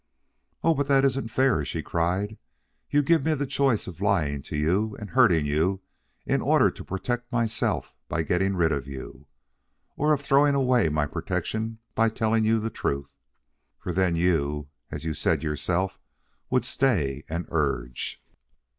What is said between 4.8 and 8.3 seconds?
and hurting you in order to protect myself by